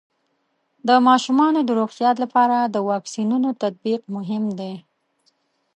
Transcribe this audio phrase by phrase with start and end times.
[0.87, 4.73] د ماشومانو د روغتیا لپاره د واکسینونو تطبیق مهم دی.